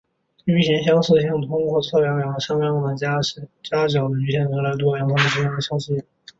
[0.47, 3.19] 余弦相似性通过测量两个向量的夹
[3.87, 6.03] 角的余弦值来度量它们之间的相似性。